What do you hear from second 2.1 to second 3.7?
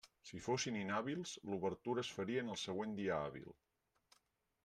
faria en el següent dia hàbil.